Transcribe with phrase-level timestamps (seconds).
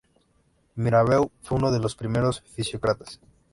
[0.73, 3.21] Mirabeau fue uno de los primeros fisiócratas.